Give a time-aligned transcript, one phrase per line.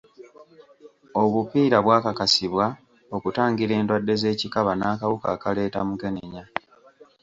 [1.21, 2.65] Obupiira bwakakasibwa
[3.15, 6.43] okutangira endwadde z'ekikaba n'akawuka akaleeta mukenenya.